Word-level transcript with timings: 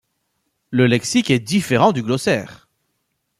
Le 0.71 0.87
lexique 0.87 1.29
est 1.29 1.37
différent 1.39 1.91
du 1.91 2.01
glossaire. 2.01 2.67